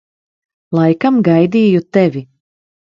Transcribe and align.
Laikam 0.79 1.21
gaidīju 1.31 1.87
tevi. 1.99 2.27